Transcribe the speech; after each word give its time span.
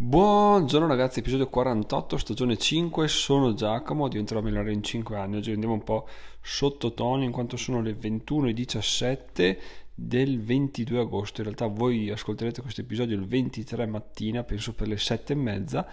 Buongiorno 0.00 0.86
ragazzi, 0.86 1.18
episodio 1.18 1.48
48, 1.48 2.18
stagione 2.18 2.56
5, 2.56 3.08
sono 3.08 3.52
Giacomo, 3.54 4.06
diventerò 4.06 4.40
milionario 4.40 4.72
in 4.72 4.80
5 4.80 5.16
anni, 5.16 5.38
oggi 5.38 5.50
andiamo 5.50 5.74
un 5.74 5.82
po' 5.82 6.06
sottotono 6.40 7.24
in 7.24 7.32
quanto 7.32 7.56
sono 7.56 7.82
le 7.82 7.96
21.17 7.98 9.58
del 9.92 10.40
22 10.40 11.00
agosto, 11.00 11.40
in 11.40 11.48
realtà 11.48 11.66
voi 11.66 12.10
ascolterete 12.10 12.62
questo 12.62 12.82
episodio 12.82 13.16
il 13.16 13.26
23 13.26 13.86
mattina, 13.86 14.44
penso 14.44 14.72
per 14.72 14.86
le 14.86 14.98
7 14.98 15.32
e 15.32 15.36
mezza, 15.36 15.84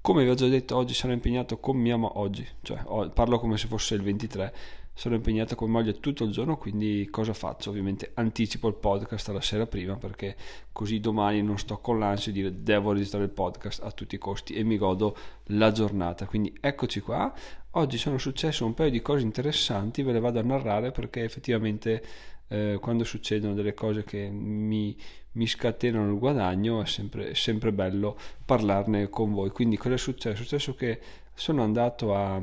come 0.00 0.22
vi 0.22 0.30
ho 0.30 0.34
già 0.34 0.46
detto 0.46 0.76
oggi 0.76 0.94
sono 0.94 1.12
impegnato 1.12 1.58
con 1.58 1.76
mia 1.78 1.96
moglie, 1.96 2.14
oggi, 2.14 2.46
cioè 2.62 2.78
parlo 3.12 3.40
come 3.40 3.58
se 3.58 3.66
fosse 3.66 3.96
il 3.96 4.02
23, 4.02 4.54
sono 4.98 5.14
impegnato 5.14 5.54
con 5.54 5.70
moglie 5.70 6.00
tutto 6.00 6.24
il 6.24 6.32
giorno, 6.32 6.56
quindi 6.56 7.06
cosa 7.08 7.32
faccio? 7.32 7.70
Ovviamente 7.70 8.10
anticipo 8.14 8.66
il 8.66 8.74
podcast 8.74 9.28
la 9.28 9.40
sera 9.40 9.64
prima 9.64 9.94
perché 9.94 10.34
così 10.72 10.98
domani 10.98 11.40
non 11.40 11.56
sto 11.56 11.78
con 11.78 12.00
l'ansia 12.00 12.32
di 12.32 12.40
dire 12.40 12.64
devo 12.64 12.90
registrare 12.90 13.26
il 13.26 13.30
podcast 13.30 13.80
a 13.84 13.92
tutti 13.92 14.16
i 14.16 14.18
costi 14.18 14.54
e 14.54 14.64
mi 14.64 14.76
godo 14.76 15.16
la 15.50 15.70
giornata. 15.70 16.26
Quindi 16.26 16.52
eccoci 16.60 16.98
qua. 16.98 17.32
Oggi 17.72 17.96
sono 17.96 18.18
successe 18.18 18.64
un 18.64 18.74
paio 18.74 18.90
di 18.90 19.00
cose 19.00 19.22
interessanti, 19.22 20.02
ve 20.02 20.10
le 20.10 20.18
vado 20.18 20.40
a 20.40 20.42
narrare 20.42 20.90
perché 20.90 21.22
effettivamente 21.22 22.02
eh, 22.48 22.78
quando 22.80 23.04
succedono 23.04 23.54
delle 23.54 23.74
cose 23.74 24.02
che 24.02 24.28
mi, 24.28 24.96
mi 25.34 25.46
scatenano 25.46 26.10
il 26.10 26.18
guadagno 26.18 26.82
è 26.82 26.86
sempre, 26.86 27.30
è 27.30 27.34
sempre 27.34 27.72
bello 27.72 28.18
parlarne 28.44 29.08
con 29.10 29.32
voi. 29.32 29.50
Quindi 29.50 29.76
cosa 29.76 29.94
è 29.94 29.98
successo? 29.98 30.42
È 30.42 30.44
successo 30.44 30.74
che 30.74 30.98
sono 31.34 31.62
andato 31.62 32.16
a 32.16 32.42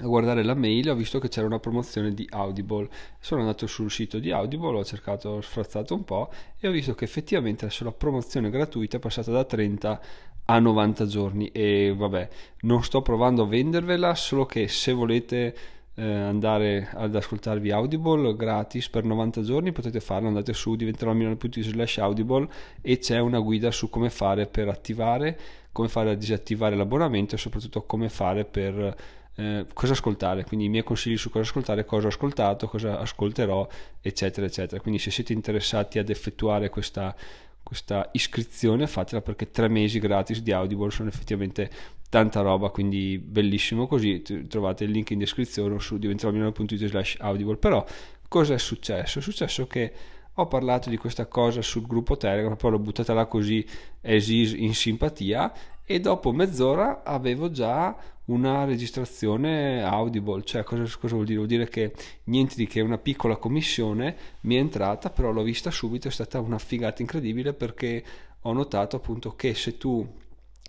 a 0.00 0.06
guardare 0.06 0.44
la 0.44 0.54
mail 0.54 0.90
ho 0.90 0.94
visto 0.94 1.18
che 1.18 1.28
c'era 1.28 1.46
una 1.46 1.58
promozione 1.58 2.14
di 2.14 2.26
Audible. 2.30 2.88
Sono 3.18 3.40
andato 3.40 3.66
sul 3.66 3.90
sito 3.90 4.18
di 4.18 4.30
Audible 4.30 4.78
ho 4.78 4.84
cercato 4.84 5.28
ho 5.30 5.40
sfrazzato 5.40 5.94
un 5.94 6.04
po' 6.04 6.30
e 6.58 6.68
ho 6.68 6.70
visto 6.70 6.94
che 6.94 7.04
effettivamente 7.04 7.68
la 7.80 7.92
promozione 7.92 8.50
gratuita 8.50 8.98
è 8.98 9.00
passata 9.00 9.32
da 9.32 9.44
30 9.44 10.00
a 10.44 10.58
90 10.58 11.06
giorni. 11.06 11.48
E 11.48 11.92
vabbè 11.96 12.28
non 12.62 12.84
sto 12.84 13.02
provando 13.02 13.42
a 13.42 13.46
vendervela 13.46 14.14
solo 14.14 14.46
che 14.46 14.68
se 14.68 14.92
volete 14.92 15.56
eh, 15.94 16.04
andare 16.04 16.90
ad 16.94 17.16
ascoltarvi 17.16 17.72
Audible 17.72 18.36
gratis 18.36 18.88
per 18.88 19.02
90 19.02 19.42
giorni 19.42 19.72
potete 19.72 19.98
farlo 19.98 20.28
andate 20.28 20.52
su 20.52 20.76
diventerò 20.76 21.12
slash 21.12 21.98
audible 21.98 22.46
e 22.80 22.98
c'è 22.98 23.18
una 23.18 23.40
guida 23.40 23.72
su 23.72 23.90
come 23.90 24.10
fare 24.10 24.46
per 24.46 24.68
attivare 24.68 25.38
come 25.72 25.88
fare 25.88 26.10
a 26.10 26.14
disattivare 26.14 26.76
l'abbonamento 26.76 27.34
e 27.34 27.38
soprattutto 27.38 27.82
come 27.82 28.08
fare 28.08 28.44
per 28.44 28.96
eh, 29.38 29.66
cosa 29.72 29.92
ascoltare, 29.92 30.44
quindi 30.44 30.66
i 30.66 30.68
miei 30.68 30.82
consigli 30.82 31.16
su 31.16 31.30
cosa 31.30 31.44
ascoltare, 31.44 31.84
cosa 31.84 32.06
ho 32.06 32.08
ascoltato, 32.08 32.66
cosa 32.66 32.98
ascolterò, 32.98 33.68
eccetera, 34.00 34.44
eccetera. 34.46 34.80
Quindi 34.80 34.98
se 34.98 35.12
siete 35.12 35.32
interessati 35.32 36.00
ad 36.00 36.10
effettuare 36.10 36.68
questa, 36.70 37.14
questa 37.62 38.08
iscrizione, 38.12 38.88
fatela 38.88 39.22
perché 39.22 39.52
tre 39.52 39.68
mesi 39.68 40.00
gratis 40.00 40.42
di 40.42 40.50
Audible 40.50 40.90
sono 40.90 41.08
effettivamente 41.08 41.70
tanta 42.08 42.40
roba, 42.40 42.70
quindi 42.70 43.16
bellissimo 43.18 43.86
così. 43.86 44.22
Trovate 44.48 44.82
il 44.82 44.90
link 44.90 45.10
in 45.10 45.20
descrizione 45.20 45.78
su 45.78 45.98
diventeromilano.it 45.98 46.86
slash 46.86 47.16
audible. 47.20 47.58
Però 47.58 47.86
cosa 48.26 48.54
è 48.54 48.58
successo? 48.58 49.20
È 49.20 49.22
successo 49.22 49.68
che 49.68 49.92
ho 50.40 50.46
parlato 50.46 50.88
di 50.88 50.96
questa 50.96 51.26
cosa 51.26 51.62
sul 51.62 51.86
gruppo 51.86 52.16
Telegram, 52.16 52.54
poi 52.56 52.70
l'ho 52.70 52.78
buttata 52.78 53.12
là 53.12 53.26
così 53.26 53.66
esis 54.00 54.52
in 54.52 54.72
simpatia 54.72 55.52
e 55.84 55.98
dopo 55.98 56.32
mezz'ora 56.32 57.02
avevo 57.02 57.50
già 57.50 57.96
una 58.26 58.64
registrazione 58.64 59.82
audible, 59.82 60.44
cioè 60.44 60.62
cosa, 60.62 60.84
cosa, 60.98 61.14
vuol 61.14 61.26
dire? 61.26 61.38
Vuol 61.38 61.48
dire 61.48 61.68
che 61.68 61.92
niente 62.24 62.54
di 62.56 62.66
che 62.66 62.80
una 62.80 62.98
piccola 62.98 63.36
commissione 63.36 64.16
mi 64.42 64.54
è 64.54 64.58
entrata, 64.58 65.10
però 65.10 65.32
l'ho 65.32 65.42
vista 65.42 65.70
subito, 65.70 66.06
è 66.06 66.10
stata 66.10 66.38
una 66.38 66.58
figata 66.58 67.02
incredibile 67.02 67.52
perché 67.52 68.04
ho 68.42 68.52
notato 68.52 68.96
appunto 68.96 69.34
che 69.34 69.54
se 69.54 69.76
tu 69.76 70.06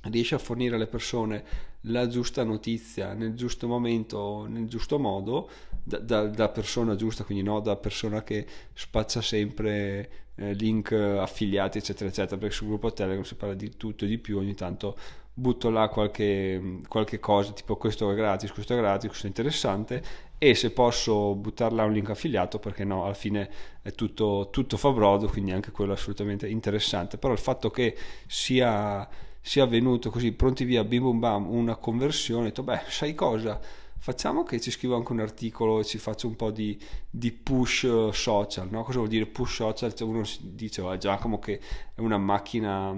riesci 0.03 0.33
a 0.33 0.39
fornire 0.39 0.75
alle 0.75 0.87
persone 0.87 1.43
la 1.83 2.07
giusta 2.07 2.43
notizia 2.43 3.13
nel 3.13 3.35
giusto 3.35 3.67
momento, 3.67 4.45
nel 4.47 4.67
giusto 4.67 4.97
modo, 4.97 5.49
da, 5.83 5.99
da, 5.99 6.27
da 6.27 6.49
persona 6.49 6.95
giusta, 6.95 7.23
quindi 7.23 7.43
no 7.43 7.59
da 7.59 7.75
persona 7.75 8.23
che 8.23 8.45
spaccia 8.73 9.21
sempre 9.21 10.09
eh, 10.35 10.53
link 10.53 10.91
affiliati 10.91 11.77
eccetera 11.77 12.09
eccetera, 12.09 12.37
perché 12.37 12.55
sul 12.55 12.67
gruppo 12.67 12.93
Telegram 12.93 13.23
si 13.23 13.35
parla 13.35 13.55
di 13.55 13.75
tutto 13.77 14.05
e 14.05 14.07
di 14.07 14.17
più, 14.17 14.37
ogni 14.37 14.55
tanto 14.55 14.97
butto 15.33 15.69
là 15.69 15.87
qualche, 15.87 16.79
qualche 16.87 17.19
cosa 17.19 17.51
tipo 17.53 17.77
questo 17.77 18.11
è 18.11 18.15
gratis, 18.15 18.51
questo 18.51 18.73
è 18.73 18.77
gratis, 18.77 19.07
questo 19.07 19.25
è 19.25 19.29
interessante 19.29 20.03
e 20.37 20.55
se 20.55 20.71
posso 20.71 21.35
buttar 21.35 21.73
là 21.73 21.83
un 21.83 21.93
link 21.93 22.09
affiliato 22.09 22.59
perché 22.59 22.83
no, 22.83 23.05
alla 23.05 23.13
fine 23.13 23.49
è 23.81 23.91
tutto, 23.91 24.49
tutto 24.51 24.77
fa 24.77 24.91
brodo, 24.91 25.27
quindi 25.27 25.51
anche 25.51 25.71
quello 25.71 25.91
è 25.91 25.95
assolutamente 25.95 26.47
interessante, 26.47 27.17
però 27.17 27.33
il 27.33 27.39
fatto 27.39 27.69
che 27.69 27.95
sia, 28.27 29.07
sia 29.41 29.63
avvenuto 29.63 30.09
così 30.09 30.31
pronti 30.31 30.63
via 30.65 30.83
bim 30.83 31.03
bum 31.03 31.19
bam 31.19 31.49
una 31.49 31.75
conversione, 31.75 32.41
ho 32.41 32.45
detto 32.45 32.63
beh 32.63 32.81
sai 32.87 33.13
cosa? 33.15 33.59
Facciamo 33.99 34.43
che 34.43 34.59
ci 34.59 34.71
scrivo 34.71 34.95
anche 34.95 35.11
un 35.11 35.19
articolo 35.19 35.79
e 35.79 35.85
ci 35.85 35.97
faccio 35.97 36.27
un 36.27 36.35
po' 36.35 36.51
di, 36.51 36.79
di 37.09 37.31
push 37.31 38.09
social, 38.09 38.69
no? 38.69 38.83
Cosa 38.83 38.97
vuol 38.99 39.09
dire 39.09 39.25
push 39.25 39.55
social? 39.55 39.93
Cioè 39.93 40.07
uno 40.07 40.23
dice, 40.41 40.81
oh, 40.81 40.97
Giacomo 40.97 41.39
che 41.39 41.59
è 41.93 41.99
una 41.99 42.17
macchina 42.17 42.95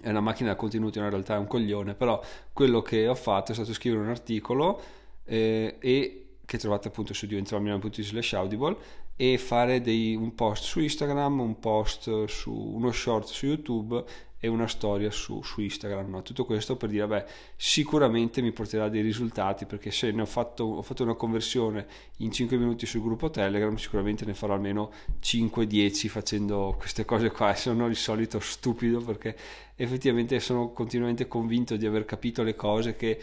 è 0.00 0.08
una 0.08 0.20
macchina 0.20 0.50
da 0.50 0.56
contenuti, 0.56 0.98
in 0.98 1.08
realtà 1.08 1.36
è 1.36 1.38
un 1.38 1.46
coglione, 1.46 1.94
però 1.94 2.20
quello 2.52 2.82
che 2.82 3.06
ho 3.06 3.14
fatto 3.14 3.52
è 3.52 3.54
stato 3.54 3.72
scrivere 3.72 4.02
un 4.02 4.08
articolo 4.08 4.80
eh, 5.24 5.76
e 5.78 6.26
che 6.44 6.58
trovate 6.58 6.88
appunto 6.88 7.14
su 7.14 7.26
diventeromilano.it 7.26 8.32
audible 8.34 8.76
e 9.16 9.38
fare 9.38 9.80
dei, 9.80 10.16
un 10.16 10.34
post 10.34 10.64
su 10.64 10.80
Instagram, 10.80 11.40
un 11.40 11.58
post 11.60 12.24
su 12.24 12.52
uno 12.52 12.90
short 12.90 13.28
su 13.28 13.46
YouTube 13.46 14.04
e 14.44 14.46
una 14.46 14.66
storia 14.66 15.10
su, 15.10 15.42
su 15.42 15.62
Instagram. 15.62 16.10
No? 16.10 16.22
Tutto 16.22 16.44
questo 16.44 16.76
per 16.76 16.90
dire, 16.90 17.06
beh, 17.06 17.24
sicuramente 17.56 18.42
mi 18.42 18.52
porterà 18.52 18.90
dei 18.90 19.00
risultati 19.00 19.64
perché 19.64 19.90
se 19.90 20.10
ne 20.10 20.20
ho 20.20 20.26
fatto, 20.26 20.64
ho 20.64 20.82
fatto 20.82 21.02
una 21.02 21.14
conversione 21.14 21.86
in 22.18 22.30
5 22.30 22.58
minuti 22.58 22.84
sul 22.84 23.00
gruppo 23.00 23.30
Telegram, 23.30 23.74
sicuramente 23.76 24.26
ne 24.26 24.34
farò 24.34 24.52
almeno 24.52 24.90
5-10 25.22 26.08
facendo 26.08 26.74
queste 26.78 27.06
cose 27.06 27.30
qua. 27.30 27.54
Sono 27.56 27.86
il 27.86 27.96
solito 27.96 28.38
stupido 28.38 29.00
perché 29.00 29.34
effettivamente 29.76 30.38
sono 30.40 30.72
continuamente 30.72 31.26
convinto 31.26 31.76
di 31.76 31.86
aver 31.86 32.04
capito 32.04 32.42
le 32.42 32.54
cose 32.54 32.94
che 32.96 33.18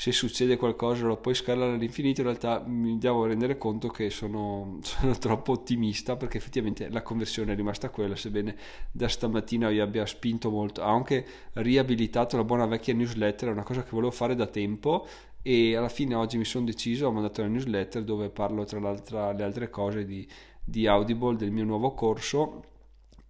se 0.00 0.12
succede 0.12 0.56
qualcosa 0.56 1.04
lo 1.04 1.18
puoi 1.18 1.34
scalare 1.34 1.72
all'infinito, 1.72 2.22
in 2.22 2.28
realtà 2.28 2.64
mi 2.66 2.96
devo 2.96 3.26
rendere 3.26 3.58
conto 3.58 3.88
che 3.88 4.08
sono, 4.08 4.78
sono, 4.80 5.12
troppo 5.18 5.52
ottimista 5.52 6.16
perché 6.16 6.38
effettivamente 6.38 6.88
la 6.88 7.02
conversione 7.02 7.52
è 7.52 7.54
rimasta 7.54 7.90
quella, 7.90 8.16
sebbene 8.16 8.56
da 8.90 9.08
stamattina 9.08 9.68
io 9.68 9.82
abbia 9.82 10.06
spinto 10.06 10.48
molto, 10.48 10.80
ho 10.80 10.86
anche 10.86 11.26
riabilitato 11.52 12.38
la 12.38 12.44
buona 12.44 12.64
vecchia 12.64 12.94
newsletter, 12.94 13.50
è 13.50 13.52
una 13.52 13.62
cosa 13.62 13.82
che 13.82 13.90
volevo 13.90 14.10
fare 14.10 14.34
da 14.34 14.46
tempo 14.46 15.06
e 15.42 15.76
alla 15.76 15.90
fine 15.90 16.14
oggi 16.14 16.38
mi 16.38 16.46
sono 16.46 16.64
deciso, 16.64 17.06
ho 17.06 17.12
mandato 17.12 17.42
la 17.42 17.48
newsletter 17.48 18.02
dove 18.02 18.30
parlo 18.30 18.64
tra 18.64 19.32
le 19.34 19.42
altre 19.42 19.68
cose 19.68 20.06
di, 20.06 20.26
di 20.64 20.86
Audible, 20.86 21.36
del 21.36 21.50
mio 21.50 21.64
nuovo 21.64 21.92
corso 21.92 22.69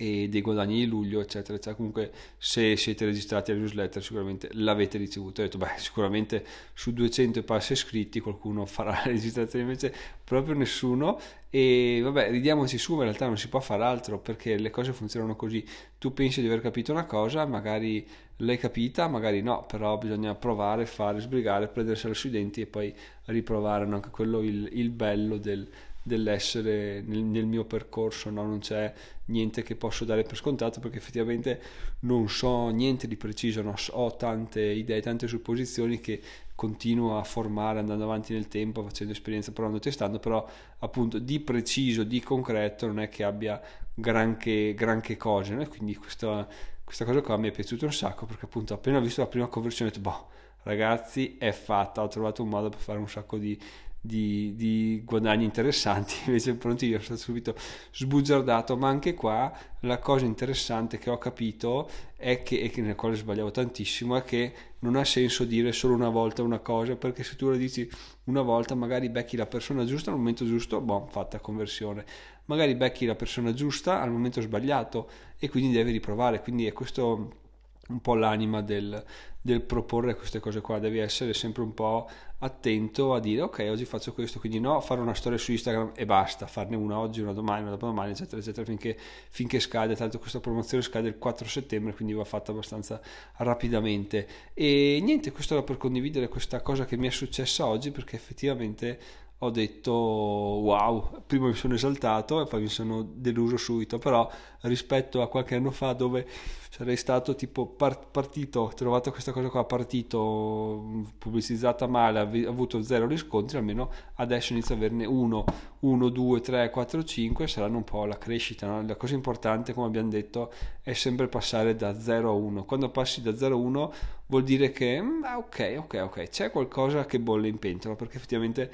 e 0.01 0.31
dei 0.31 0.41
guadagni 0.41 0.77
di 0.77 0.87
luglio, 0.87 1.21
eccetera, 1.21 1.57
eccetera. 1.57 1.77
Comunque, 1.77 2.11
se 2.39 2.75
siete 2.77 3.05
registrati 3.05 3.51
alla 3.51 3.61
newsletter, 3.61 4.03
sicuramente 4.03 4.49
l'avete 4.53 4.97
ricevuto. 4.97 5.43
Ho 5.43 5.45
detto, 5.45 5.59
beh, 5.59 5.75
sicuramente 5.77 6.43
su 6.73 6.95
200 6.95 7.41
e 7.41 7.43
passi 7.43 7.75
iscritti 7.75 8.19
qualcuno 8.21 8.65
farà 8.65 8.93
la 8.93 9.03
registrazione, 9.05 9.65
invece 9.67 9.95
proprio 10.25 10.55
nessuno. 10.55 11.21
E 11.51 12.01
vabbè, 12.03 12.31
ridiamoci 12.31 12.79
su, 12.79 12.93
ma 12.93 13.01
in 13.01 13.09
realtà 13.09 13.27
non 13.27 13.37
si 13.37 13.49
può 13.49 13.61
fare 13.61 13.85
altro 13.85 14.19
perché 14.19 14.57
le 14.57 14.71
cose 14.71 14.95
funzionano 14.95 15.37
così. 15.37 15.63
Tu 15.99 16.15
pensi 16.15 16.41
di 16.41 16.47
aver 16.47 16.63
capito 16.63 16.93
una 16.93 17.05
cosa, 17.05 17.45
magari 17.45 18.07
l'hai 18.37 18.57
capita, 18.57 19.07
magari 19.07 19.43
no, 19.43 19.67
però 19.67 19.99
bisogna 19.99 20.35
provare, 20.35 20.87
fare, 20.87 21.21
sbrigare, 21.21 21.69
prendersela 21.69 22.15
sui 22.15 22.31
denti 22.31 22.63
e 22.63 22.67
poi 22.67 22.95
riprovare. 23.27 23.85
Anche 23.85 24.09
quello 24.09 24.41
il, 24.41 24.67
il 24.73 24.89
bello 24.89 25.37
del 25.37 25.69
dell'essere 26.03 27.03
nel, 27.03 27.23
nel 27.23 27.47
mio 27.47 27.65
percorso, 27.65 28.31
no? 28.31 28.45
non 28.47 28.59
c'è 28.61 28.93
niente 29.27 29.63
che 29.63 29.77
posso 29.77 30.05
dare 30.05 30.23
per 30.23 30.37
scontato 30.37 30.81
perché 30.81 30.99
effettivamente 30.99 31.61
non 32.01 32.29
so 32.29 32.69
niente 32.69 33.07
di 33.07 33.17
preciso, 33.17 33.63
no? 33.63 33.75
ho 33.91 34.17
tante 34.17 34.61
idee, 34.61 35.01
tante 35.01 35.29
supposizioni 35.29 36.01
che 36.01 36.21
continuo 36.55 37.19
a 37.19 37.25
formare 37.25 37.79
andando 37.79 38.05
avanti 38.05 38.33
nel 38.33 38.49
tempo, 38.49 38.83
facendo 38.83 39.13
esperienza, 39.13 39.53
provando, 39.53 39.79
testando, 39.79 40.19
però 40.19 40.47
appunto 40.79 41.19
di 41.19 41.41
preciso, 41.41 42.05
di 42.05 42.21
concreto 42.21 42.87
non 42.87 43.01
è 43.01 43.09
che 43.09 43.25
abbia 43.25 43.61
granché, 43.95 44.75
granché 44.75 45.17
cose, 45.17 45.55
no? 45.55 45.67
quindi 45.69 45.95
questa, 45.97 46.47
questa 46.83 47.05
cosa 47.05 47.21
qua 47.21 47.37
mi 47.37 47.49
è 47.49 47.53
piaciuta 47.53 47.85
un 47.85 47.93
sacco 47.93 48.27
perché 48.27 48.47
appunto 48.47 48.75
appena 48.75 48.99
ho 48.99 49.01
visto 49.01 49.21
la 49.21 49.27
prima 49.27 49.47
conversione 49.47 49.91
ho 49.91 49.95
detto 49.95 50.09
boh 50.09 50.29
ragazzi 50.63 51.37
è 51.39 51.53
fatta, 51.53 52.03
ho 52.03 52.09
trovato 52.09 52.43
un 52.43 52.49
modo 52.49 52.69
per 52.69 52.81
fare 52.81 52.99
un 52.99 53.09
sacco 53.09 53.39
di 53.39 53.59
di, 54.01 54.55
di, 54.57 55.03
guadagni 55.05 55.45
interessanti, 55.45 56.15
invece 56.27 56.55
pronti 56.55 56.87
io 56.87 57.01
sono 57.01 57.19
subito 57.19 57.55
sbugiardato, 57.93 58.77
ma 58.77 58.89
anche 58.89 59.15
qua 59.15 59.53
la 59.81 59.99
cosa 59.99 60.25
interessante 60.25 60.99
che 60.99 61.11
ho 61.11 61.19
capito 61.19 61.89
è 62.17 62.43
che, 62.43 62.61
e 62.61 62.71
che 62.71 62.81
nella 62.81 62.95
quale 62.95 63.17
sbagliavo 63.17 63.51
tantissimo, 63.51 64.17
è 64.17 64.23
che 64.23 64.55
non 64.81 64.97
ha 64.97 65.05
senso 65.05 65.45
dire 65.45 65.73
solo 65.73 65.95
una 65.95 66.09
volta 66.09 66.43
una 66.43 66.61
cosa, 66.61 66.97
perché 66.97 67.23
se 67.23 67.37
tu 67.37 67.49
lo 67.51 67.57
dici 67.57 67.89
una 68.25 68.43
volta 68.43 68.75
magari 68.75 69.11
becchi 69.11 69.37
la 69.37 69.47
persona 69.47 69.85
giusta 69.85 70.11
al 70.11 70.17
momento 70.17 70.47
giusto, 70.47 70.81
boh, 70.81 71.07
fatta 71.11 71.39
conversione, 71.39 72.05
magari 72.47 72.75
becchi 72.75 73.05
la 73.05 73.15
persona 73.15 73.53
giusta 73.53 74.01
al 74.01 74.11
momento 74.11 74.41
sbagliato 74.41 75.09
e 75.39 75.49
quindi 75.49 75.73
devi 75.73 75.93
riprovare, 75.93 76.41
quindi 76.41 76.67
è 76.67 76.73
questo 76.73 77.49
un 77.91 78.01
po' 78.01 78.15
l'anima 78.15 78.63
del, 78.63 79.05
del, 79.41 79.61
proporre 79.61 80.15
queste 80.15 80.41
cose 80.41 80.61
qua, 80.61 80.79
devi 80.79 80.99
essere 80.99 81.35
sempre 81.35 81.63
un 81.63 81.75
po' 81.75 82.09
attento 82.43 83.13
a 83.13 83.21
dire 83.21 83.43
ok 83.43 83.67
oggi 83.71 83.85
faccio 83.85 84.13
questo, 84.15 84.39
quindi 84.39 84.61
no 84.61 84.81
fare 84.81 85.01
una 85.01 85.15
storia 85.15 85.37
su 85.37 85.53
Instagram 85.53 85.93
e 85.95 86.07
basta, 86.07 86.47
farne 86.47 86.77
una 86.77 86.99
oggi, 86.99 87.21
una 87.21 87.33
domani, 87.33 87.63
una 87.63 87.73
dopodomani 87.73 88.13
eccetera 88.13 88.41
eccetera 88.41 88.65
finché, 88.65 88.97
finché 89.29 89.61
scade, 89.61 89.95
tanto 89.95 90.19
questa 90.19 90.41
promozione 90.41 90.83
scade 90.83 91.09
il 91.09 91.19
4 91.19 91.47
settembre 91.47 91.95
quindi 91.95 92.15
va 92.15 92.25
fatta 92.25 92.53
abbastanza 92.53 93.01
rapidamente. 93.37 94.27
E 94.55 95.01
niente 95.03 95.33
questo 95.33 95.55
era 95.55 95.63
per 95.63 95.77
condividere 95.77 96.29
questa 96.29 96.63
cosa 96.63 96.87
che 96.87 96.97
mi 96.97 97.09
è 97.09 97.11
successa 97.11 97.67
oggi 97.67 97.91
perché 97.91 98.17
effettivamente 98.17 98.99
ho 99.43 99.51
detto 99.51 99.93
wow, 99.93 101.23
prima 101.27 101.47
mi 101.47 101.55
sono 101.55 101.75
esaltato 101.75 102.43
e 102.43 102.47
poi 102.47 102.63
mi 102.63 102.69
sono 102.69 103.03
deluso 103.03 103.57
subito, 103.57 103.99
però 103.99 104.31
rispetto 104.63 105.23
a 105.23 105.29
qualche 105.29 105.55
anno 105.55 105.71
fa 105.71 105.95
dove 105.95 106.27
sarei 106.69 106.97
stato 106.97 107.35
tipo 107.35 107.67
partito, 107.67 108.71
trovato 108.75 109.11
questa 109.11 109.33
cosa 109.33 109.49
qua, 109.49 109.65
partito 109.65 111.09
pubblicizzata 111.19 111.87
male, 111.87 112.19
ha 112.19 112.49
avuto 112.49 112.83
zero 112.83 113.07
riscontri, 113.07 113.57
almeno 113.57 113.91
adesso 114.15 114.53
inizio 114.53 114.75
ad 114.75 114.83
averne 114.83 115.05
uno, 115.05 115.45
1, 115.81 116.09
2, 116.09 116.41
3, 116.41 116.71
4, 116.71 117.03
5, 117.03 117.49
saranno 117.49 117.79
un 117.79 117.85
po' 117.85 118.05
la 118.05 118.19
crescita, 118.19 118.67
no? 118.67 118.87
la 118.87 118.97
cosa 118.97 119.15
importante 119.15 119.73
come 119.73 119.87
abbiamo 119.87 120.11
detto 120.11 120.53
è 120.83 120.93
sempre 120.93 121.29
passare 121.29 121.75
da 121.75 121.99
0 121.99 122.29
a 122.29 122.33
1, 122.33 122.65
quando 122.65 122.89
passi 122.91 123.21
da 123.21 123.35
0 123.35 123.55
a 123.55 123.59
1 123.59 123.93
vuol 124.27 124.45
dire 124.45 124.71
che 124.71 125.03
mm, 125.03 125.25
ah, 125.25 125.39
ok, 125.39 125.75
ok, 125.79 126.01
ok, 126.05 126.29
c'è 126.29 126.51
qualcosa 126.51 127.05
che 127.05 127.19
bolle 127.19 127.49
in 127.49 127.59
pentola, 127.59 127.97
perché 127.97 128.17
effettivamente 128.17 128.71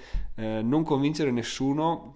eh, 0.59 0.63
non 0.63 0.83
convincere 0.85 1.31
nessuno 1.31 2.15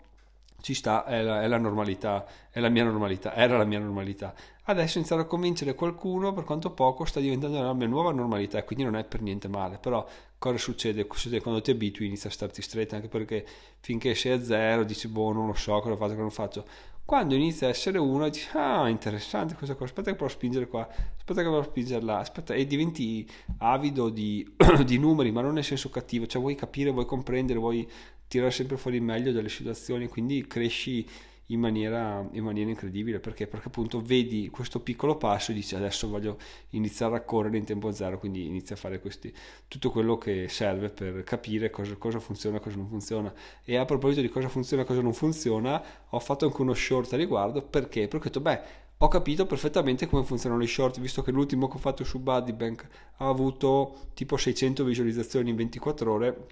ci 0.60 0.74
sta, 0.74 1.04
è 1.04 1.22
la, 1.22 1.42
è 1.42 1.46
la, 1.46 1.58
normalità, 1.58 2.26
è 2.50 2.60
la 2.60 2.68
mia 2.68 2.84
normalità, 2.84 3.34
era 3.34 3.56
la 3.56 3.64
mia 3.64 3.78
normalità. 3.78 4.34
Adesso 4.64 4.98
iniziare 4.98 5.22
a 5.22 5.24
convincere 5.24 5.74
qualcuno, 5.74 6.32
per 6.32 6.44
quanto 6.44 6.70
poco, 6.70 7.04
sta 7.04 7.18
diventando 7.18 7.60
la 7.60 7.72
mia 7.72 7.86
nuova 7.86 8.12
normalità 8.12 8.58
e 8.58 8.64
quindi 8.64 8.84
non 8.84 8.96
è 8.96 9.04
per 9.04 9.20
niente 9.22 9.48
male. 9.48 9.78
Però 9.78 10.06
cosa 10.38 10.58
succede? 10.58 11.06
Succede 11.10 11.40
quando 11.40 11.60
ti 11.60 11.70
abitui, 11.70 12.06
inizia 12.06 12.28
a 12.30 12.32
starti 12.32 12.62
stretta, 12.62 12.96
anche 12.96 13.08
perché 13.08 13.44
finché 13.80 14.14
sei 14.14 14.32
a 14.32 14.42
zero 14.42 14.84
dici, 14.84 15.08
boh, 15.08 15.32
non 15.32 15.46
lo 15.46 15.54
so, 15.54 15.72
cosa 15.80 15.96
faccio, 15.96 16.10
cosa 16.10 16.16
non 16.16 16.30
faccio. 16.30 16.64
Quando 17.04 17.34
inizia 17.34 17.66
a 17.66 17.70
essere 17.70 17.98
uno, 17.98 18.28
dici, 18.28 18.46
ah, 18.52 18.88
interessante 18.88 19.54
questa 19.54 19.74
cosa, 19.74 19.86
aspetta 19.86 20.10
che 20.10 20.16
provo 20.16 20.30
a 20.30 20.34
spingere 20.34 20.68
qua, 20.68 20.86
aspetta 20.88 21.40
che 21.40 21.48
provo 21.48 21.58
a 21.58 21.64
spingere 21.64 22.04
là, 22.04 22.18
aspetta, 22.18 22.54
e 22.54 22.66
diventi 22.66 23.28
avido 23.58 24.10
di, 24.10 24.48
di 24.86 24.98
numeri, 24.98 25.32
ma 25.32 25.40
non 25.40 25.54
nel 25.54 25.64
senso 25.64 25.88
cattivo, 25.88 26.26
cioè 26.26 26.40
vuoi 26.40 26.54
capire, 26.54 26.90
vuoi 26.90 27.06
comprendere, 27.06 27.58
vuoi 27.58 27.88
tirare 28.30 28.52
sempre 28.52 28.76
fuori 28.76 28.98
il 28.98 29.02
meglio 29.02 29.32
dalle 29.32 29.48
situazioni, 29.48 30.06
quindi 30.06 30.46
cresci 30.46 31.04
in 31.46 31.58
maniera, 31.58 32.24
in 32.30 32.44
maniera 32.44 32.70
incredibile 32.70 33.18
perché? 33.18 33.48
perché 33.48 33.66
appunto 33.66 34.00
vedi 34.00 34.48
questo 34.50 34.78
piccolo 34.78 35.16
passo 35.16 35.50
e 35.50 35.54
dici 35.54 35.74
adesso 35.74 36.08
voglio 36.08 36.38
iniziare 36.70 37.16
a 37.16 37.22
correre 37.22 37.56
in 37.56 37.64
tempo 37.64 37.90
zero 37.90 38.20
quindi 38.20 38.46
inizia 38.46 38.76
a 38.76 38.78
fare 38.78 39.00
questi, 39.00 39.34
tutto 39.66 39.90
quello 39.90 40.16
che 40.16 40.46
serve 40.48 40.90
per 40.90 41.24
capire 41.24 41.70
cosa, 41.70 41.96
cosa 41.96 42.20
funziona 42.20 42.58
e 42.58 42.60
cosa 42.60 42.76
non 42.76 42.86
funziona 42.86 43.34
e 43.64 43.74
a 43.74 43.84
proposito 43.84 44.20
di 44.20 44.28
cosa 44.28 44.48
funziona 44.48 44.84
e 44.84 44.86
cosa 44.86 45.00
non 45.00 45.12
funziona 45.12 45.82
ho 46.10 46.20
fatto 46.20 46.46
anche 46.46 46.60
uno 46.60 46.72
short 46.72 47.12
a 47.14 47.16
riguardo 47.16 47.62
perché? 47.62 48.06
perché 48.06 48.28
ho 48.28 48.30
detto 48.30 48.40
beh 48.40 48.60
ho 49.02 49.08
capito 49.08 49.44
perfettamente 49.44 50.06
come 50.06 50.24
funzionano 50.24 50.62
i 50.62 50.66
short, 50.66 51.00
visto 51.00 51.22
che 51.22 51.30
l'ultimo 51.32 51.68
che 51.68 51.76
ho 51.76 51.80
fatto 51.80 52.04
su 52.04 52.20
Buddybank 52.20 52.86
ha 53.16 53.28
avuto 53.28 54.10
tipo 54.12 54.36
600 54.36 54.84
visualizzazioni 54.84 55.48
in 55.48 55.56
24 55.56 56.12
ore 56.12 56.46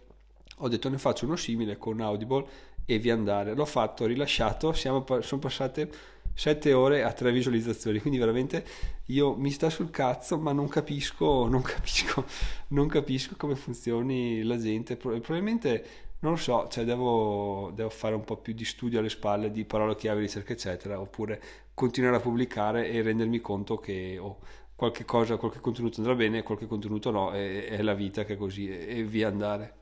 ho 0.59 0.69
detto 0.69 0.89
ne 0.89 0.99
faccio 0.99 1.25
uno 1.25 1.37
simile 1.37 1.77
con 1.79 2.01
Audible 2.01 2.47
e 2.85 2.99
vi 2.99 3.11
andare. 3.11 3.55
L'ho 3.55 3.65
fatto, 3.65 4.05
ho 4.05 4.07
rilasciato, 4.07 4.73
siamo, 4.73 5.05
sono 5.21 5.41
passate 5.41 5.91
7 6.35 6.73
ore 6.73 7.03
a 7.03 7.13
3 7.13 7.33
visualizzazioni, 7.33 7.99
quindi 7.99 8.19
veramente 8.19 8.65
io 9.07 9.35
mi 9.35 9.51
sta 9.51 9.71
sul 9.71 9.91
cazzo, 9.91 10.39
ma 10.39 10.53
non 10.53 10.69
capisco, 10.69 11.47
non 11.49 11.63
capisco, 11.63 12.25
non 12.69 12.87
capisco 12.87 13.35
come 13.37 13.57
funzioni 13.57 14.43
la 14.43 14.57
gente. 14.57 14.97
Probabilmente 14.97 16.07
non 16.21 16.33
lo 16.33 16.39
so, 16.39 16.67
cioè 16.69 16.85
devo, 16.85 17.73
devo, 17.75 17.91
fare 17.91 18.15
un 18.15 18.25
po' 18.25 18.37
più 18.37 18.53
di 18.53 18.65
studio 18.65 18.99
alle 18.99 19.09
spalle 19.09 19.51
di 19.51 19.65
parole 19.65 19.97
chiave, 19.97 20.21
ricerca, 20.21 20.53
eccetera, 20.53 21.01
oppure 21.01 21.41
continuare 21.75 22.17
a 22.17 22.21
pubblicare 22.21 22.89
e 22.89 23.03
rendermi 23.03 23.41
conto 23.41 23.79
che 23.79 24.19
oh, 24.19 24.39
qualche 24.75 25.05
cosa, 25.05 25.37
qualche 25.37 25.61
contenuto 25.61 26.01
andrà 26.01 26.15
bene, 26.15 26.43
qualche 26.43 26.67
contenuto 26.67 27.11
no, 27.11 27.33
è, 27.33 27.67
è 27.67 27.83
la 27.83 27.95
vita 27.95 28.25
che 28.25 28.35
è 28.35 28.37
così 28.37 28.69
e 28.69 29.03
via 29.05 29.29
andare. 29.29 29.75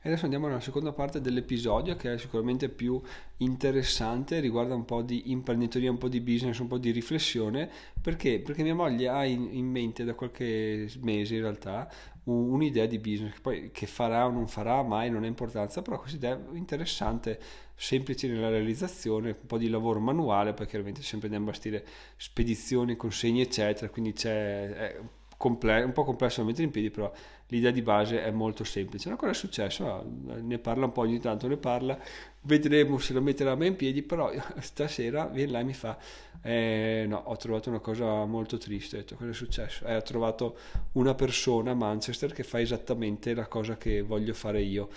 E 0.00 0.08
adesso 0.08 0.24
andiamo 0.24 0.46
nella 0.46 0.60
seconda 0.60 0.92
parte 0.92 1.20
dell'episodio 1.20 1.96
che 1.96 2.12
è 2.12 2.18
sicuramente 2.18 2.68
più 2.68 3.00
interessante, 3.38 4.40
riguarda 4.40 4.74
un 4.74 4.84
po' 4.84 5.02
di 5.02 5.30
imprenditoria, 5.30 5.90
un 5.90 5.98
po' 5.98 6.08
di 6.08 6.20
business, 6.20 6.58
un 6.58 6.66
po' 6.66 6.78
di 6.78 6.90
riflessione, 6.90 7.70
perché? 8.00 8.40
Perché 8.40 8.62
mia 8.62 8.74
moglie 8.74 9.08
ha 9.08 9.24
in, 9.24 9.66
mente 9.66 10.04
da 10.04 10.14
qualche 10.14 10.88
mese 11.00 11.36
in 11.36 11.40
realtà 11.40 11.90
un'idea 12.24 12.86
di 12.86 12.98
business 12.98 13.34
che 13.34 13.40
poi 13.40 13.70
che 13.70 13.86
farà 13.86 14.26
o 14.26 14.30
non 14.30 14.46
farà 14.46 14.82
mai 14.82 15.10
non 15.10 15.24
ha 15.24 15.26
importanza, 15.26 15.82
però 15.82 15.98
questa 15.98 16.16
idea 16.16 16.34
è 16.34 16.56
interessante, 16.56 17.38
semplice 17.74 18.28
nella 18.28 18.48
realizzazione, 18.48 19.30
un 19.30 19.46
po' 19.46 19.58
di 19.58 19.68
lavoro 19.68 20.00
manuale, 20.00 20.54
poi 20.54 20.66
chiaramente 20.66 21.02
sempre 21.02 21.26
andiamo 21.26 21.48
a 21.48 21.52
bastire 21.52 21.86
spedizioni, 22.16 22.96
consegni 22.96 23.40
eccetera, 23.40 23.88
quindi 23.90 24.12
c'è 24.12 24.98
comple- 25.44 25.82
un 25.82 25.92
po' 25.92 26.04
complesso 26.04 26.40
da 26.40 26.46
mettere 26.46 26.64
in 26.64 26.70
piedi, 26.70 26.88
però 26.88 27.12
l'idea 27.48 27.70
di 27.70 27.82
base 27.82 28.24
è 28.24 28.30
molto 28.30 28.64
semplice. 28.64 29.10
No, 29.10 29.16
cosa 29.16 29.32
è 29.32 29.34
successo? 29.34 29.84
No, 29.84 30.36
ne 30.40 30.58
parla 30.58 30.86
un 30.86 30.92
po', 30.92 31.02
ogni 31.02 31.20
tanto 31.20 31.46
ne 31.48 31.58
parla, 31.58 31.98
vedremo 32.42 32.96
se 32.96 33.12
lo 33.12 33.20
metterà 33.20 33.54
mai 33.54 33.66
in 33.66 33.76
piedi, 33.76 34.00
però 34.00 34.32
stasera 34.60 35.26
viene 35.26 35.52
là 35.52 35.60
e 35.60 35.64
mi 35.64 35.74
fa, 35.74 35.98
eh, 36.40 37.04
no, 37.06 37.24
ho 37.26 37.36
trovato 37.36 37.68
una 37.68 37.80
cosa 37.80 38.24
molto 38.24 38.56
triste, 38.56 38.96
ho 38.96 38.98
detto, 39.00 39.16
cosa 39.16 39.30
è 39.30 39.34
successo? 39.34 39.84
Eh, 39.84 39.96
ho 39.96 40.02
trovato 40.02 40.56
una 40.92 41.14
persona 41.14 41.72
a 41.72 41.74
Manchester 41.74 42.32
che 42.32 42.42
fa 42.42 42.58
esattamente 42.58 43.34
la 43.34 43.46
cosa 43.46 43.76
che 43.76 44.00
voglio 44.00 44.32
fare 44.32 44.62
io 44.62 44.88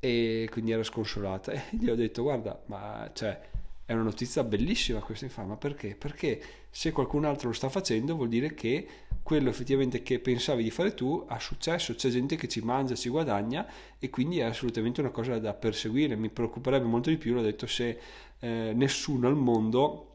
e 0.00 0.48
quindi 0.50 0.72
era 0.72 0.82
sconsolata 0.82 1.52
e 1.52 1.62
gli 1.70 1.88
ho 1.88 1.94
detto, 1.94 2.22
guarda, 2.22 2.60
ma 2.66 3.08
cioè 3.14 3.40
è 3.84 3.92
una 3.92 4.02
notizia 4.02 4.42
bellissima 4.42 4.98
questa 4.98 5.26
infame, 5.26 5.50
ma 5.50 5.56
perché? 5.56 5.94
Perché 5.94 6.42
se 6.70 6.90
qualcun 6.90 7.24
altro 7.24 7.48
lo 7.48 7.54
sta 7.54 7.68
facendo 7.68 8.16
vuol 8.16 8.28
dire 8.28 8.52
che 8.52 8.86
quello 9.26 9.50
effettivamente 9.50 10.04
che 10.04 10.20
pensavi 10.20 10.62
di 10.62 10.70
fare 10.70 10.94
tu 10.94 11.24
ha 11.26 11.40
successo, 11.40 11.96
c'è 11.96 12.10
gente 12.10 12.36
che 12.36 12.46
ci 12.46 12.60
mangia, 12.60 12.94
ci 12.94 13.08
guadagna 13.08 13.66
e 13.98 14.08
quindi 14.08 14.38
è 14.38 14.44
assolutamente 14.44 15.00
una 15.00 15.10
cosa 15.10 15.36
da 15.40 15.52
perseguire. 15.52 16.14
Mi 16.14 16.28
preoccuperebbe 16.28 16.86
molto 16.86 17.10
di 17.10 17.16
più, 17.16 17.34
l'ho 17.34 17.42
detto, 17.42 17.66
se 17.66 17.98
eh, 18.38 18.72
nessuno 18.72 19.26
al 19.26 19.34
mondo 19.34 20.12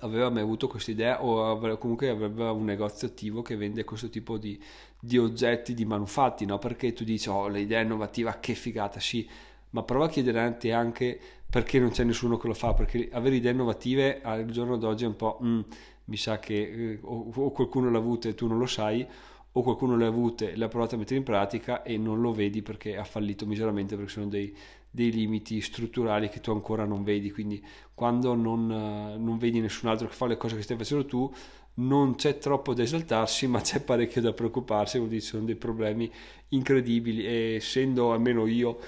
aveva 0.00 0.28
mai 0.28 0.42
avuto 0.42 0.66
questa 0.66 0.90
idea 0.90 1.22
o 1.24 1.56
comunque 1.78 2.08
aveva 2.08 2.50
un 2.50 2.64
negozio 2.64 3.06
attivo 3.06 3.42
che 3.42 3.54
vende 3.54 3.84
questo 3.84 4.08
tipo 4.08 4.36
di, 4.38 4.60
di 4.98 5.18
oggetti, 5.18 5.72
di 5.72 5.84
manufatti, 5.84 6.44
no? 6.44 6.58
Perché 6.58 6.92
tu 6.92 7.04
dici, 7.04 7.28
oh, 7.28 7.46
l'idea 7.46 7.82
innovativa, 7.82 8.40
che 8.40 8.54
figata, 8.54 8.98
sì, 8.98 9.24
ma 9.70 9.84
prova 9.84 10.06
a 10.06 10.08
chiedere 10.08 10.40
a 10.40 10.76
anche 10.76 11.20
perché 11.48 11.78
non 11.78 11.90
c'è 11.90 12.02
nessuno 12.02 12.38
che 12.38 12.48
lo 12.48 12.54
fa, 12.54 12.74
perché 12.74 13.08
avere 13.12 13.36
idee 13.36 13.52
innovative 13.52 14.20
al 14.20 14.46
giorno 14.46 14.76
d'oggi 14.76 15.04
è 15.04 15.06
un 15.06 15.16
po', 15.16 15.38
mm, 15.44 15.60
mi 16.08 16.16
sa 16.16 16.38
che 16.38 16.54
eh, 16.54 16.98
o, 17.02 17.30
o, 17.34 17.50
qualcuno 17.50 17.90
l'ha 17.90 17.98
avuto 17.98 18.28
e 18.28 18.34
tu 18.34 18.46
non 18.46 18.58
lo 18.58 18.66
sai, 18.66 19.06
o 19.52 19.62
qualcuno 19.62 19.96
le 19.96 20.04
ha 20.04 20.08
avute 20.08 20.52
e 20.52 20.56
le 20.56 20.64
ha 20.64 20.68
provate 20.68 20.94
a 20.94 20.98
mettere 20.98 21.16
in 21.16 21.24
pratica 21.24 21.82
e 21.82 21.96
non 21.96 22.20
lo 22.20 22.32
vedi 22.32 22.62
perché 22.62 22.96
ha 22.96 23.04
fallito 23.04 23.46
miseramente 23.46 23.96
perché 23.96 24.10
sono 24.10 24.26
dei, 24.26 24.54
dei 24.90 25.10
limiti 25.10 25.60
strutturali 25.60 26.28
che 26.28 26.40
tu 26.40 26.50
ancora 26.50 26.84
non 26.84 27.02
vedi, 27.02 27.30
quindi 27.30 27.64
quando 27.94 28.34
non, 28.34 28.70
uh, 28.70 29.22
non 29.22 29.38
vedi 29.38 29.60
nessun 29.60 29.88
altro 29.88 30.06
che 30.06 30.14
fa 30.14 30.26
le 30.26 30.36
cose 30.36 30.56
che 30.56 30.62
stai 30.62 30.76
facendo 30.76 31.06
tu, 31.06 31.32
non 31.74 32.16
c'è 32.16 32.38
troppo 32.38 32.74
da 32.74 32.82
esaltarsi, 32.82 33.46
ma 33.46 33.60
c'è 33.60 33.80
parecchio 33.80 34.20
da 34.20 34.32
preoccuparsi, 34.32 34.98
vuol 34.98 35.10
dire 35.10 35.22
ci 35.22 35.28
sono 35.28 35.44
dei 35.44 35.56
problemi 35.56 36.10
incredibili 36.48 37.24
e 37.24 37.54
essendo 37.56 38.12
almeno 38.12 38.46
io 38.46 38.78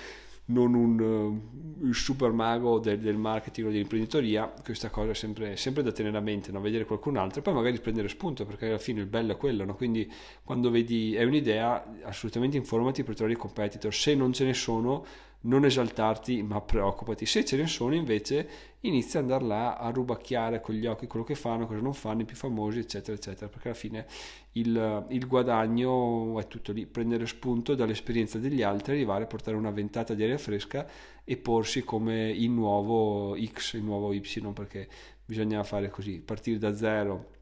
non 0.51 0.75
un 0.75 1.01
uh, 1.81 1.93
super 1.93 2.31
mago 2.33 2.79
del, 2.79 2.99
del, 2.99 3.17
marketing 3.17 3.67
o 3.67 3.71
dell'imprenditoria, 3.71 4.53
questa 4.63 4.91
cosa 4.91 5.11
è 5.11 5.15
sempre, 5.15 5.57
sempre 5.57 5.83
da 5.83 5.93
tenere 5.93 6.17
a 6.17 6.21
mente, 6.21 6.53
no? 6.53 6.61
vedere 6.61 6.85
qualcun 6.85 7.17
altro 7.17 7.41
e 7.41 7.43
poi 7.43 7.55
magari 7.55 7.79
prendere 7.81 8.09
spunto, 8.09 8.45
perché 8.45 8.67
alla 8.67 8.79
fine 8.79 9.01
il 9.01 9.07
bello 9.07 9.33
è 9.33 9.37
quello, 9.37 9.65
no? 9.65 9.75
quindi 9.75 10.11
quando 10.45 10.71
vedi, 10.71 11.15
è 11.15 11.25
un'idea, 11.25 12.01
assolutamente 12.03 12.57
informati 12.57 13.03
per 13.03 13.15
trovare 13.15 13.37
i 13.37 13.41
competitor, 13.41 13.93
se 13.93 14.15
non 14.15 14.33
ce 14.33 14.45
ne 14.45 14.55
sono 14.55 15.05
non 15.43 15.65
esaltarti 15.65 16.43
ma 16.43 16.61
preoccupati, 16.61 17.25
se 17.25 17.45
ce 17.45 17.57
ne 17.57 17.67
sono 17.67 17.95
invece 17.95 18.49
inizia 18.81 19.21
ad 19.21 19.31
andare 19.31 19.45
là 19.47 19.77
a 19.77 19.91
rubacchiare 19.91 20.61
con 20.61 20.75
gli 20.75 20.87
occhi 20.87 21.07
quello 21.07 21.25
che 21.25 21.35
fanno, 21.35 21.67
cosa 21.67 21.81
non 21.81 21.95
fanno, 21.95 22.23
i 22.23 22.25
più 22.25 22.37
famosi 22.37 22.81
eccetera 22.81 23.17
eccetera, 23.17 23.49
perché 23.49 23.69
alla 23.69 23.77
fine 23.77 24.07
il, 24.53 25.07
il 25.09 25.27
guadagno 25.27 26.39
è 26.39 26.47
tutto 26.47 26.73
lì, 26.73 26.87
prendere 26.87 27.27
spunto 27.27 27.75
dall'esperienza 27.75 28.39
degli 28.39 28.63
altri, 28.63 28.93
arrivare 28.93 29.25
a 29.25 29.27
portare 29.27 29.57
una 29.57 29.71
ventata 29.71 30.15
di 30.15 30.23
aria 30.23 30.39
fresca 30.39 30.87
e 31.25 31.37
porsi 31.37 31.85
come 31.85 32.31
il 32.31 32.51
nuovo 32.51 33.37
X, 33.43 33.75
il 33.75 33.83
nuovo 33.83 34.13
Y, 34.13 34.53
perché 34.53 34.89
bisogna 35.25 35.63
fare 35.63 35.89
così, 35.89 36.21
partire 36.21 36.59
da 36.59 36.75
zero 36.75 37.39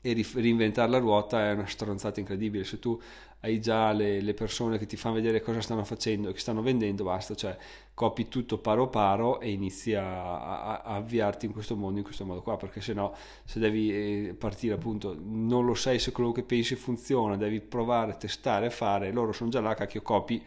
e 0.00 0.26
reinventare 0.34 0.90
la 0.90 0.98
ruota 0.98 1.48
è 1.48 1.52
una 1.52 1.66
stronzata 1.66 2.20
incredibile. 2.20 2.64
Se 2.64 2.78
tu 2.78 3.00
hai 3.40 3.60
già 3.60 3.92
le, 3.92 4.20
le, 4.20 4.34
persone 4.34 4.78
che 4.78 4.86
ti 4.86 4.96
fanno 4.96 5.14
vedere 5.14 5.40
cosa 5.40 5.60
stanno 5.60 5.84
facendo 5.84 6.28
e 6.28 6.32
che 6.32 6.40
stanno 6.40 6.60
vendendo, 6.60 7.04
basta, 7.04 7.34
cioè 7.36 7.56
copi 7.94 8.28
tutto 8.28 8.58
paro 8.58 8.88
paro 8.88 9.40
e 9.40 9.50
inizi 9.50 9.94
a, 9.94 10.40
a, 10.40 10.82
a 10.82 10.94
avviarti 10.96 11.46
in 11.46 11.52
questo 11.52 11.76
mondo 11.76 11.98
in 11.98 12.04
questo 12.04 12.24
modo 12.24 12.42
qua, 12.42 12.56
perché 12.56 12.80
se 12.80 12.94
no, 12.94 13.14
se 13.44 13.60
devi 13.60 13.92
eh, 14.28 14.34
partire 14.36 14.74
appunto, 14.74 15.16
non 15.20 15.64
lo 15.64 15.74
sai 15.74 15.98
se 15.98 16.10
quello 16.10 16.32
che 16.32 16.42
pensi 16.42 16.74
funziona, 16.74 17.36
devi 17.36 17.60
provare, 17.60 18.16
testare, 18.16 18.70
fare, 18.70 19.12
loro 19.12 19.32
sono 19.32 19.50
già 19.50 19.60
là, 19.60 19.74
cacchio 19.74 20.02
copi 20.02 20.42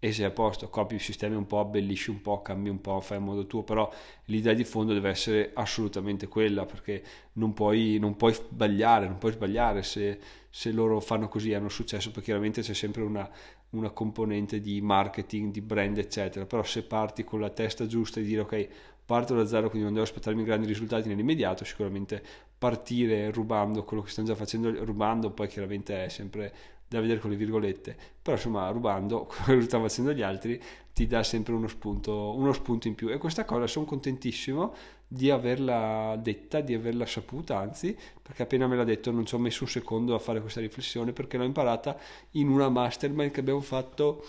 e 0.00 0.12
sei 0.12 0.26
a 0.26 0.30
posto, 0.30 0.68
copi 0.68 0.94
il 0.94 1.00
sistema 1.00 1.36
un 1.36 1.46
po', 1.46 1.58
abbellisci 1.58 2.10
un 2.10 2.20
po', 2.20 2.40
cambi 2.40 2.68
un 2.68 2.80
po', 2.80 3.00
fai 3.00 3.18
in 3.18 3.24
modo 3.24 3.46
tuo, 3.46 3.64
però 3.64 3.90
l'idea 4.26 4.54
di 4.54 4.62
fondo 4.62 4.92
deve 4.92 5.10
essere 5.10 5.50
assolutamente 5.54 6.28
quella, 6.28 6.64
perché 6.66 7.02
non 7.34 7.52
puoi, 7.52 7.98
non 7.98 8.16
puoi 8.16 8.32
sbagliare, 8.32 9.08
non 9.08 9.18
puoi 9.18 9.32
sbagliare 9.32 9.82
se, 9.82 10.18
se, 10.50 10.70
loro 10.70 11.00
fanno 11.00 11.26
così, 11.28 11.52
hanno 11.52 11.68
successo, 11.68 12.10
perché 12.10 12.26
chiaramente 12.26 12.62
c'è 12.62 12.74
sempre 12.74 13.02
una, 13.02 13.28
una 13.70 13.90
componente 13.90 14.60
di 14.60 14.80
marketing, 14.80 15.50
di 15.50 15.60
brand, 15.60 15.98
eccetera, 15.98 16.46
però 16.46 16.62
se 16.62 16.84
parti 16.84 17.24
con 17.24 17.40
la 17.40 17.50
testa 17.50 17.86
giusta 17.86 18.20
e 18.20 18.22
dire 18.22 18.42
ok, 18.42 18.68
parto 19.04 19.34
da 19.34 19.46
zero, 19.46 19.68
quindi 19.68 19.84
non 19.84 19.94
devo 19.94 20.04
aspettarmi 20.04 20.44
grandi 20.44 20.66
risultati 20.66 21.08
nell'immediato, 21.08 21.64
sicuramente 21.64 22.22
partire 22.56 23.30
rubando 23.32 23.82
quello 23.82 24.02
che 24.02 24.10
stanno 24.10 24.28
già 24.28 24.34
facendo, 24.36 24.84
rubando 24.84 25.30
poi 25.30 25.48
chiaramente 25.48 26.04
è 26.04 26.08
sempre 26.08 26.52
da 26.88 27.00
vedere 27.00 27.20
con 27.20 27.30
le 27.30 27.36
virgolette, 27.36 27.96
però 28.22 28.36
insomma 28.36 28.68
rubando 28.70 29.26
quello 29.44 29.60
che 29.60 29.66
stanno 29.66 29.86
facendo 29.86 30.12
gli 30.12 30.22
altri 30.22 30.60
ti 30.92 31.06
dà 31.06 31.22
sempre 31.22 31.52
uno 31.52 31.68
spunto, 31.68 32.34
uno 32.34 32.52
spunto 32.52 32.88
in 32.88 32.94
più. 32.94 33.08
E 33.08 33.18
questa 33.18 33.44
cosa 33.44 33.66
sono 33.66 33.84
contentissimo 33.84 34.74
di 35.06 35.30
averla 35.30 36.18
detta, 36.20 36.60
di 36.60 36.74
averla 36.74 37.06
saputa, 37.06 37.58
anzi 37.58 37.96
perché 38.20 38.42
appena 38.42 38.66
me 38.66 38.76
l'ha 38.76 38.84
detto 38.84 39.10
non 39.10 39.24
ci 39.24 39.34
ho 39.34 39.38
messo 39.38 39.64
un 39.64 39.70
secondo 39.70 40.14
a 40.14 40.18
fare 40.18 40.40
questa 40.40 40.60
riflessione 40.60 41.12
perché 41.12 41.36
l'ho 41.36 41.44
imparata 41.44 41.96
in 42.32 42.48
una 42.48 42.68
mastermind 42.68 43.30
che 43.30 43.40
abbiamo 43.40 43.60
fatto 43.60 44.24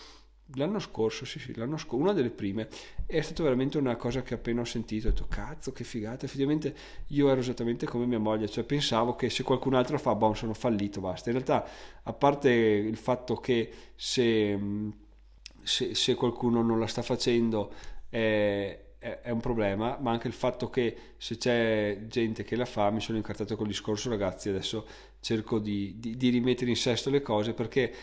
l'anno 0.55 0.79
scorso, 0.79 1.25
sì 1.25 1.39
sì, 1.39 1.55
l'anno 1.55 1.77
scorso, 1.77 2.03
una 2.03 2.13
delle 2.13 2.29
prime, 2.29 2.67
è 3.05 3.21
stata 3.21 3.43
veramente 3.43 3.77
una 3.77 3.95
cosa 3.95 4.21
che 4.21 4.33
appena 4.33 4.61
ho 4.61 4.65
sentito, 4.65 5.07
ho 5.07 5.11
detto 5.11 5.27
cazzo 5.27 5.71
che 5.71 5.83
figata, 5.83 6.25
effettivamente 6.25 6.75
io 7.07 7.29
ero 7.29 7.39
esattamente 7.39 7.85
come 7.85 8.05
mia 8.05 8.19
moglie, 8.19 8.49
cioè 8.49 8.63
pensavo 8.63 9.15
che 9.15 9.29
se 9.29 9.43
qualcun 9.43 9.73
altro 9.73 9.99
fa, 9.99 10.15
boh, 10.15 10.33
sono 10.33 10.53
fallito, 10.53 11.01
basta. 11.01 11.29
In 11.29 11.35
realtà, 11.35 11.67
a 12.03 12.13
parte 12.13 12.49
il 12.49 12.97
fatto 12.97 13.35
che 13.35 13.71
se, 13.95 14.59
se, 15.61 15.93
se 15.95 16.15
qualcuno 16.15 16.61
non 16.61 16.79
la 16.79 16.87
sta 16.87 17.01
facendo 17.01 17.73
è, 18.09 18.79
è, 18.97 19.29
un 19.29 19.39
problema, 19.39 19.97
ma 19.99 20.11
anche 20.11 20.27
il 20.27 20.33
fatto 20.33 20.69
che 20.69 20.95
se 21.17 21.37
c'è 21.37 22.05
gente 22.07 22.43
che 22.43 22.55
la 22.55 22.65
fa, 22.65 22.89
mi 22.89 22.99
sono 22.99 23.17
incartato 23.17 23.55
col 23.55 23.67
discorso 23.67 24.09
ragazzi, 24.09 24.49
adesso 24.49 24.85
cerco 25.21 25.59
di, 25.59 25.95
di, 25.99 26.17
di 26.17 26.29
rimettere 26.29 26.69
in 26.69 26.75
sesto 26.75 27.09
le 27.09 27.21
cose 27.21 27.53
perché 27.53 27.93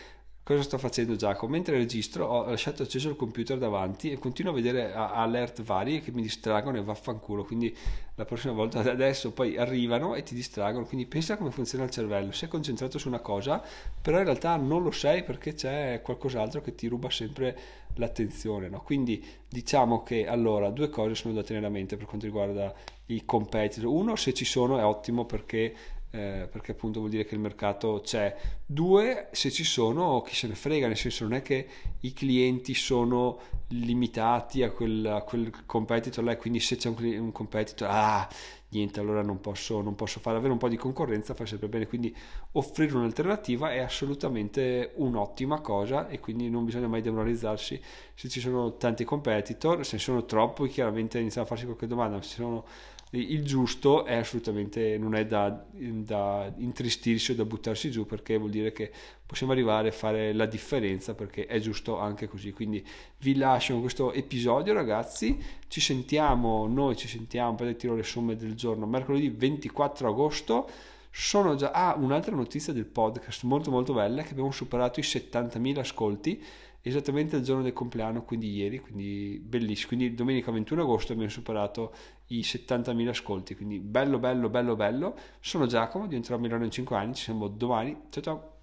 Cosa 0.47 0.61
sto 0.61 0.77
facendo 0.77 1.17
Giacomo? 1.17 1.51
Mentre 1.51 1.75
registro 1.75 2.25
ho 2.25 2.45
lasciato 2.45 2.83
acceso 2.83 3.09
il 3.09 3.17
computer 3.17 3.57
davanti 3.57 4.11
e 4.11 4.17
continuo 4.17 4.53
a 4.53 4.55
vedere 4.55 4.93
alert 4.93 5.61
vari 5.61 5.99
che 5.99 6.13
mi 6.13 6.21
distraggono 6.21 6.77
e 6.77 6.83
vaffanculo. 6.83 7.43
Quindi 7.43 7.75
la 8.15 8.23
prossima 8.23 8.53
volta 8.53 8.79
adesso 8.79 9.33
poi 9.33 9.57
arrivano 9.57 10.15
e 10.15 10.23
ti 10.23 10.33
distraggono. 10.33 10.85
Quindi 10.85 11.05
pensa 11.05 11.35
come 11.35 11.51
funziona 11.51 11.83
il 11.83 11.89
cervello. 11.89 12.31
Sei 12.31 12.47
concentrato 12.47 12.97
su 12.97 13.09
una 13.09 13.19
cosa, 13.19 13.61
però 14.01 14.19
in 14.19 14.23
realtà 14.23 14.55
non 14.55 14.83
lo 14.83 14.91
sei 14.91 15.21
perché 15.21 15.53
c'è 15.53 15.99
qualcos'altro 16.01 16.61
che 16.61 16.75
ti 16.75 16.87
ruba 16.87 17.09
sempre 17.09 17.59
l'attenzione. 17.95 18.69
No? 18.69 18.81
Quindi 18.83 19.21
diciamo 19.49 20.01
che 20.01 20.27
allora 20.27 20.69
due 20.69 20.87
cose 20.87 21.13
sono 21.13 21.33
da 21.33 21.43
tenere 21.43 21.65
a 21.65 21.69
mente 21.69 21.97
per 21.97 22.05
quanto 22.05 22.25
riguarda 22.25 22.73
i 23.07 23.25
competitor. 23.25 23.89
Uno, 23.89 24.15
se 24.15 24.33
ci 24.33 24.45
sono 24.45 24.79
è 24.79 24.85
ottimo 24.85 25.25
perché 25.25 25.75
eh, 26.11 26.47
perché 26.49 26.71
appunto 26.71 26.99
vuol 26.99 27.11
dire 27.11 27.25
che 27.25 27.35
il 27.35 27.41
mercato 27.41 28.01
c'è. 28.03 28.35
Due, 28.65 29.27
se 29.31 29.51
ci 29.51 29.63
sono, 29.63 30.21
chi 30.21 30.33
se 30.33 30.47
ne 30.47 30.55
frega, 30.55 30.87
nel 30.87 30.97
senso 30.97 31.23
non 31.23 31.33
è 31.33 31.41
che 31.41 31.67
i 32.01 32.13
clienti 32.13 32.73
sono 32.73 33.39
limitati 33.69 34.63
a 34.63 34.71
quel, 34.71 35.05
a 35.05 35.21
quel 35.21 35.65
competitor 35.65 36.23
là, 36.23 36.37
quindi 36.37 36.59
se 36.59 36.77
c'è 36.77 36.89
un, 36.89 36.95
un, 37.19 37.31
competitor, 37.33 37.89
ah, 37.91 38.27
niente, 38.69 38.99
allora 39.01 39.21
non 39.21 39.41
posso, 39.41 39.81
non 39.81 39.95
posso 39.95 40.19
fare, 40.21 40.37
avere 40.37 40.53
un 40.53 40.57
po' 40.57 40.69
di 40.69 40.77
concorrenza 40.77 41.33
fa 41.33 41.45
sempre 41.45 41.67
bene, 41.67 41.87
quindi 41.87 42.15
offrire 42.53 42.95
un'alternativa 42.95 43.71
è 43.73 43.79
assolutamente 43.79 44.93
un'ottima 44.95 45.59
cosa 45.59 46.07
e 46.07 46.19
quindi 46.19 46.49
non 46.49 46.63
bisogna 46.63 46.87
mai 46.87 47.01
demoralizzarsi 47.01 47.81
se 48.13 48.29
ci 48.29 48.39
sono 48.39 48.77
tanti 48.77 49.03
competitor, 49.03 49.85
se 49.85 49.97
sono 49.97 50.25
troppi 50.25 50.69
chiaramente 50.69 51.19
iniziamo 51.19 51.45
a 51.45 51.49
farsi 51.49 51.65
qualche 51.65 51.87
domanda, 51.87 52.21
se 52.21 52.35
sono 52.35 52.65
il 53.11 53.45
giusto 53.45 54.03
è 54.03 54.15
assolutamente 54.15 54.97
non 54.97 55.15
è 55.15 55.25
da, 55.25 55.65
da, 55.71 56.51
intristirsi 56.57 57.31
o 57.31 57.35
da 57.35 57.45
buttarsi 57.45 57.89
giù 57.89 58.05
perché 58.05 58.37
vuol 58.37 58.49
dire 58.49 58.73
che 58.73 58.91
possiamo 59.25 59.53
arrivare 59.53 59.89
a 59.89 59.91
fare 59.93 60.33
la 60.33 60.45
differenza 60.45 61.15
perché 61.15 61.45
è 61.45 61.59
giusto 61.59 61.99
anche 61.99 62.27
così. 62.27 62.51
Quindi 62.51 62.85
vi 63.19 63.35
lascio 63.35 63.73
con 63.73 63.81
questo 63.81 64.11
episodio 64.11 64.73
ragazzi. 64.73 65.41
Ci 65.67 65.79
sentiamo 65.79 66.67
noi 66.67 66.97
ci 66.97 67.07
sentiamo 67.07 67.55
poi 67.55 67.75
tiro 67.77 67.95
le 67.95 68.03
somme 68.03 68.35
del 68.35 68.55
giorno 68.55 68.85
mercoledì 68.85 69.29
24 69.29 70.09
agosto. 70.09 70.69
Sono 71.09 71.55
già 71.55 71.71
ah 71.71 71.95
un'altra 71.97 72.35
notizia 72.35 72.73
del 72.73 72.85
podcast 72.85 73.43
molto 73.43 73.71
molto 73.71 73.93
bella 73.93 74.21
che 74.21 74.31
abbiamo 74.31 74.51
superato 74.51 74.99
i 74.99 75.03
70.000 75.03 75.79
ascolti 75.79 76.43
esattamente 76.87 77.35
il 77.35 77.43
giorno 77.43 77.63
del 77.63 77.73
compleanno, 77.73 78.23
quindi 78.23 78.51
ieri, 78.55 78.79
quindi 78.79 79.41
bellissimo. 79.43 79.89
Quindi 79.89 80.13
domenica 80.13 80.51
21 80.51 80.81
agosto 80.81 81.13
abbiamo 81.13 81.29
superato 81.29 81.93
i 82.27 82.39
70.000 82.39 83.07
ascolti, 83.07 83.55
quindi 83.55 83.79
bello, 83.79 84.19
bello, 84.19 84.49
bello, 84.49 84.75
bello. 84.75 85.15
Sono 85.39 85.65
Giacomo, 85.65 86.07
diventerò 86.07 86.35
a 86.35 86.39
Milano 86.39 86.65
in 86.65 86.71
5 86.71 86.95
anni, 86.95 87.15
ci 87.15 87.23
siamo 87.23 87.47
domani. 87.47 87.95
Ciao 88.09 88.23
ciao! 88.23 88.56